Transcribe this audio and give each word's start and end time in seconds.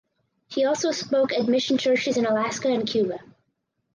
He 0.47 0.65
also 0.65 0.89
spoke 0.89 1.31
at 1.31 1.45
mission 1.45 1.77
churches 1.77 2.17
in 2.17 2.25
Alaska 2.25 2.69
and 2.69 2.87
Cuba. 2.87 3.19